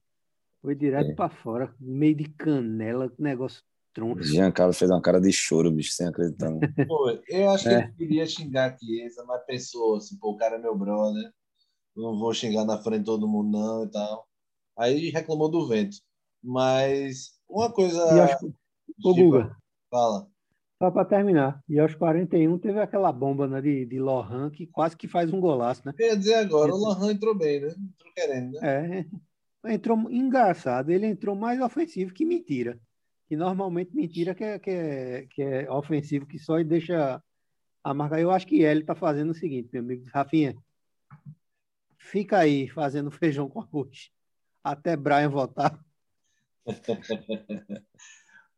[0.62, 1.16] Foi direto É.
[1.16, 3.62] pra fora, meio de canela, negócio
[3.94, 4.24] troncho.
[4.24, 6.50] Giancarlo fez uma cara de choro, bicho, sem acreditar.
[6.50, 6.60] não.
[6.88, 7.80] Pô, eu acho que É.
[7.84, 11.32] ele queria xingar a Chiesa, mas pensou assim, pô, o cara é meu brother,
[11.96, 14.28] não vou xingar na frente de todo mundo não e tal.
[14.78, 15.98] Aí reclamou do vento.
[16.42, 17.98] Mas uma coisa...
[18.16, 18.44] E aos,
[19.04, 19.56] ô, Guga,
[19.92, 20.28] Fala.
[20.84, 24.98] Só pra terminar, e aos 41 teve aquela bomba né, de, de Lohan que quase
[24.98, 25.94] que faz um golaço, né?
[25.98, 27.68] Ia dizer agora, o Esse- Lohan entrou bem, né?
[27.70, 29.06] Entrou querendo, né?
[29.64, 32.78] É, entrou engraçado, ele entrou mais ofensivo que mentira.
[33.30, 37.24] Que normalmente mentira que é, que é, que é ofensivo, que só deixa
[37.82, 38.20] a marca.
[38.20, 40.54] Eu acho que ele tá fazendo o seguinte, meu amigo Rafinha.
[41.98, 44.10] Fica aí fazendo feijão com arroz.
[44.62, 45.80] Até Brian voltar.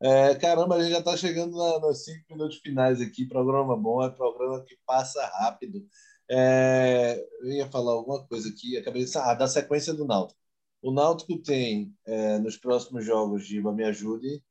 [0.01, 3.25] É, caramba, a gente já está chegando na- nos cinco minutos finais aqui.
[3.25, 5.85] Programa bom, é programa que passa rápido.
[6.29, 10.39] É, eu ia falar alguma coisa aqui, acabei de ah, da sequência do Náutico.
[10.81, 14.43] O Náutico tem é, nos próximos jogos, Giba, me ajude.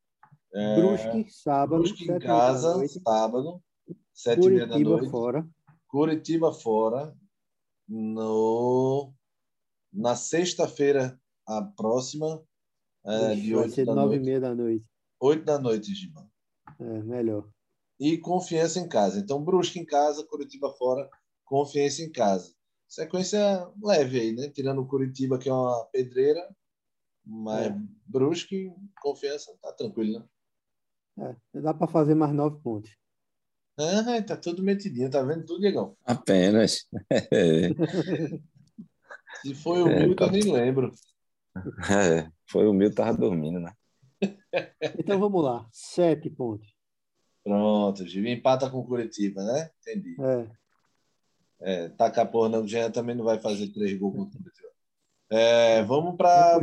[0.55, 3.61] É, Brusque, sábado, Brusque em casa, sábado,
[4.13, 5.11] sete e meia da Curitiba noite.
[5.11, 5.49] fora.
[5.89, 7.15] Curitiba fora.
[7.89, 9.13] No,
[9.93, 12.43] na sexta-feira, a próxima,
[13.05, 14.85] é, Ixi, de vai 8 ser da nove e meia da noite.
[15.21, 16.29] 8 da noite, Giba.
[16.81, 17.49] É, melhor.
[18.01, 19.19] e confiança em casa.
[19.21, 21.09] Então, Brusque em casa, Curitiba fora,
[21.45, 22.53] confiança em casa.
[22.89, 23.39] Sequência
[23.83, 24.51] leve aí, né?
[24.51, 26.41] Tirando o Curitiba, que é uma pedreira,
[27.25, 27.75] mas É.
[28.07, 30.19] Brusque, confiança, tá tranquilo,
[31.17, 31.37] né?
[31.55, 32.91] É, dá para fazer mais nove pontos.
[33.79, 35.97] Ah, tá tudo metidinho, tá vendo tudo, Diegão?
[36.05, 36.87] Apenas.
[39.43, 40.27] Se foi o É, Milton, tá.
[40.27, 40.93] eu nem lembro.
[41.91, 43.73] é, foi o meu, tava dormindo, né?
[45.05, 45.69] Então vamos lá.
[45.71, 46.67] Sete pontos.
[47.43, 48.27] Pronto, Gil.
[48.27, 49.71] Empata com Curitiba, né?
[49.83, 50.17] Entendi.
[50.19, 50.49] É,
[51.61, 54.43] É, taca a porra, não, o Jean também não vai fazer três gols contra o
[54.43, 54.69] Curitiba.
[55.31, 56.59] É, vamos para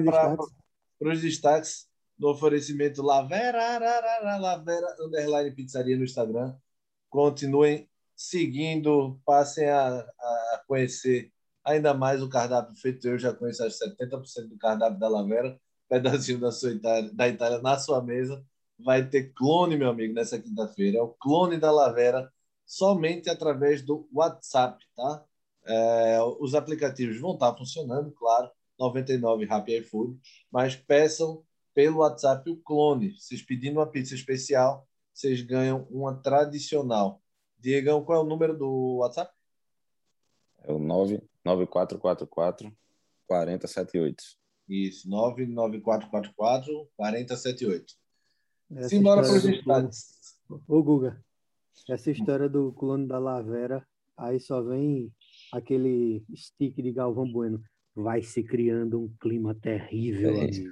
[1.01, 6.55] os destaques do oferecimento Lavera, ararara, Lavera, underline pizzaria no Instagram.
[7.09, 11.31] Continuem seguindo, passem a, a conhecer
[11.63, 13.07] ainda mais o cardápio feito.
[13.07, 15.59] Eu já conheço as 70% do cardápio da Lavera,
[15.91, 18.41] pedacinho da, sua Itália, da Itália na sua mesa.
[18.79, 20.99] Vai ter clone, meu amigo, nessa quinta-feira.
[20.99, 22.31] É o clone da Lavera,
[22.65, 25.25] somente através do WhatsApp, tá?
[25.65, 28.49] É, os aplicativos vão estar funcionando, claro,
[28.79, 30.17] 99 Rappi iFood,
[30.49, 33.13] mas peçam pelo WhatsApp o clone.
[33.19, 37.21] Vocês pedindo uma pizza especial, vocês ganham uma tradicional.
[37.59, 39.31] Diegão, qual é o número do WhatsApp?
[40.63, 42.75] É o 99444
[43.27, 44.40] 4078.
[44.71, 47.93] Isso, 99444 4078.
[48.77, 50.39] essa Simbora para os destaques.
[50.65, 51.21] Ô, Guga,
[51.89, 55.11] essa história do clone da Lavera, aí só vem
[55.51, 57.61] aquele stick de Galvão Bueno.
[57.93, 60.45] Vai se criando um clima terrível, É.
[60.45, 60.71] amigo.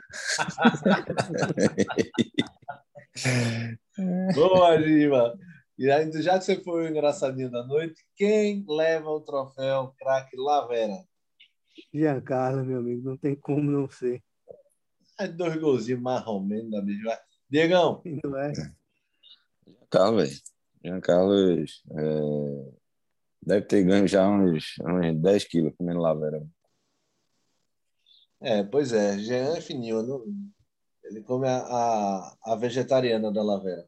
[4.33, 5.37] Boa, Giva!
[5.77, 10.37] E ainda, já que você foi o engraçadinho da noite, quem leva o troféu craque
[10.37, 11.03] Lavera?
[11.93, 14.23] Giancarlo, meu amigo, não tem como não ser.
[15.19, 17.17] É dois golzinhos mais ou menos da mesma.
[17.49, 18.53] Diegão, Não é?
[19.89, 20.41] Carlos, velho.
[20.83, 22.71] Jean Carlos é,
[23.41, 26.41] deve ter ganho já uns, uns 10 quilos comendo lavera.
[28.41, 30.23] É, pois é, Jean é fininho, não...
[31.03, 33.85] ele come a, a, a, vegetariana da Lavera.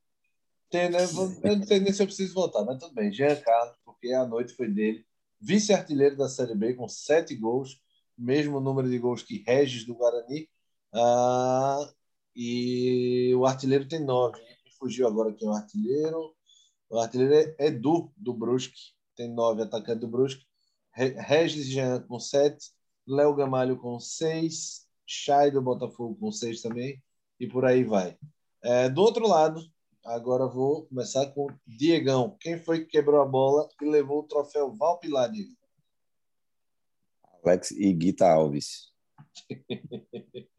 [0.69, 0.99] Tem, né?
[1.43, 3.11] Eu não sei nem se eu preciso voltar, mas tudo bem.
[3.11, 5.05] Jean Carlos, porque a noite foi dele.
[5.41, 7.81] Vice-artilheiro da Série B com sete gols,
[8.17, 10.47] mesmo número de gols que Regis do Guarani.
[10.93, 11.89] Ah,
[12.35, 14.39] e o artilheiro tem nove.
[14.77, 16.35] Fugiu agora quem é o artilheiro.
[16.89, 18.93] O artilheiro é Edu, do Brusque.
[19.15, 20.45] Tem nove atacantes do Brusque.
[20.93, 22.71] Regis Jean com sete.
[23.07, 24.85] Léo Gamalho com seis.
[25.05, 27.01] Chay do Botafogo com seis também.
[27.39, 28.17] E por aí vai.
[28.63, 29.61] É, do outro lado,
[30.03, 32.35] agora vou começar com Diegão.
[32.39, 35.55] Quem foi que quebrou a bola e levou o troféu Valpilar, Diego?
[37.43, 38.91] Alex e Guita Alves.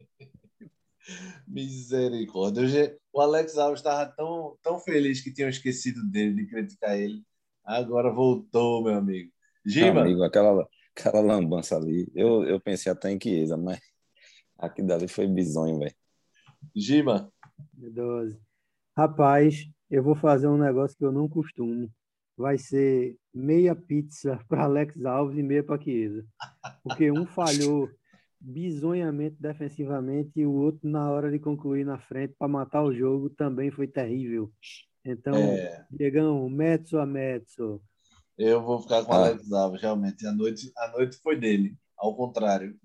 [1.47, 2.97] Misericórdia.
[3.11, 7.23] O Alex Alves estava tão, tão feliz que tinham esquecido dele, de criticar ele.
[7.63, 9.31] Agora voltou, meu amigo.
[9.65, 10.01] Gima.
[10.01, 12.11] amigo, aquela, aquela lambança ali.
[12.13, 13.79] Eu, eu pensei até em Chiesa, mas
[14.57, 15.95] aqui dali foi bizonho, velho.
[16.75, 17.31] Gima.
[17.73, 18.39] 12.
[18.95, 21.89] Rapaz, eu vou fazer um negócio que eu não costumo.
[22.37, 26.23] Vai ser meia pizza para Alex Alves e meia para Chiesa.
[26.83, 27.89] Porque um falhou
[28.39, 33.29] bizonhamente defensivamente e o outro na hora de concluir na frente para matar o jogo
[33.29, 34.51] também foi terrível.
[35.03, 35.85] Então, é...
[35.89, 37.81] Diegão, Metso a Metso.
[38.37, 39.27] Eu vou ficar com o ah.
[39.27, 40.25] Alex Alves, realmente.
[40.25, 42.75] A noite, a noite foi dele, ao contrário.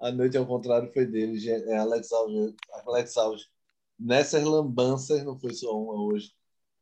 [0.00, 1.38] A noite, ao contrário, foi dele.
[1.48, 2.54] É Alex Alves,
[2.86, 3.48] Alex Alves,
[3.98, 6.32] nessas lambanças, não foi só uma hoje,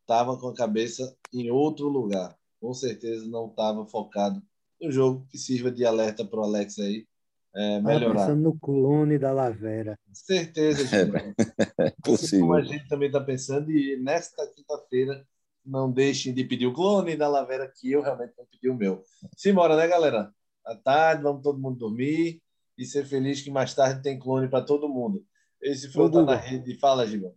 [0.01, 2.37] estava com a cabeça em outro lugar.
[2.61, 4.43] Com certeza não estava focado
[4.81, 7.07] no jogo que sirva de alerta para o Alex aí
[7.55, 8.21] é, melhorar.
[8.21, 9.99] pensando no clone da Lavera.
[10.13, 12.47] Certeza, é, é possível.
[12.47, 15.27] Como a gente também está pensando, e nesta quinta-feira,
[15.65, 19.03] não deixem de pedir o clone da Lavera, que eu realmente vou pedir o meu.
[19.37, 20.33] Simbora, né, galera?
[20.65, 22.41] À tarde, vamos todo mundo dormir
[22.77, 25.25] e ser feliz que mais tarde tem clone para todo mundo.
[25.63, 26.75] Esse foi o Tá na Rede.
[26.79, 27.35] Fala, Gigão.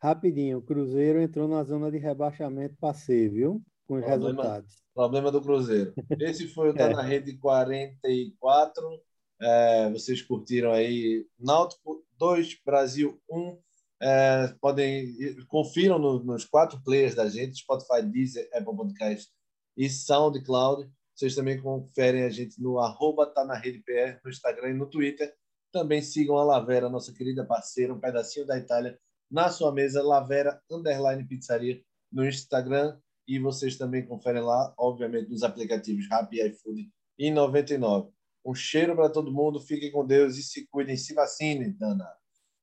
[0.00, 3.62] Rapidinho, o Cruzeiro entrou na zona de rebaixamento para ser, viu?
[3.86, 4.82] Com os problema, resultados.
[4.94, 5.92] Problema do Cruzeiro.
[6.18, 6.92] Esse foi o Tá é.
[6.92, 9.00] na Rede 44.
[9.40, 13.58] É, vocês curtiram aí Náutico 2, Brasil 1.
[14.00, 15.14] É, podem
[15.46, 19.30] confiram no, nos quatro players da gente, Spotify, Deezer, Apple Podcast
[19.76, 20.90] e SoundCloud.
[21.14, 24.86] Vocês também conferem a gente no arroba tá na rede PR, no Instagram e no
[24.86, 25.32] Twitter.
[25.72, 28.98] Também sigam a Lavera, nossa querida parceira, um pedacinho da Itália,
[29.30, 32.98] na sua mesa, Lavera Underline Pizzaria no Instagram.
[33.26, 38.10] E vocês também conferem lá, obviamente, nos aplicativos Rappi e iFood e 99.
[38.44, 42.06] Um cheiro para todo mundo, fiquem com Deus e se cuidem, se vacinem, Dana.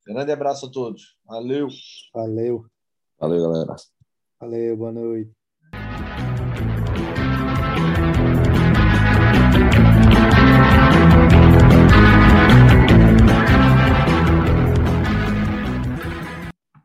[0.06, 1.18] Grande abraço a todos.
[1.26, 1.70] Valeu.
[2.14, 2.66] Valeu.
[3.18, 3.76] Valeu, galera.
[4.40, 5.39] Valeu, boa noite.